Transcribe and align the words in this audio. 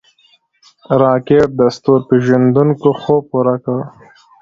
راکټ 1.01 1.47
د 1.59 1.61
ستورپیژندونکو 1.75 2.89
خوب 3.01 3.23
پوره 3.31 3.55
کړ 3.65 3.79